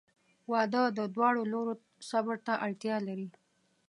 [0.51, 1.73] •واده د دواړو لورو
[2.09, 3.27] صبر ته اړتیا لري.